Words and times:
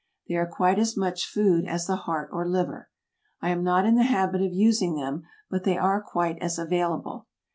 They 0.27 0.33
are 0.33 0.47
quite 0.47 0.79
as 0.79 0.97
much 0.97 1.27
food 1.27 1.67
as 1.67 1.85
the 1.85 1.95
heart 1.95 2.29
or 2.31 2.43
liver. 2.43 2.89
I 3.39 3.49
am 3.49 3.63
not 3.63 3.85
in 3.85 3.93
the 3.93 4.01
habit 4.03 4.41
of 4.41 4.51
using 4.51 4.95
them, 4.95 5.25
but 5.47 5.63
they 5.63 5.77
are 5.77 6.01
quite 6.01 6.39
as 6.41 6.57
available. 6.57 7.27